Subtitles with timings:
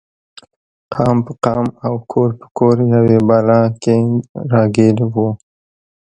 [0.93, 3.95] قام په قام او کور په کور یوې بلا کې
[4.51, 5.15] راګیر و.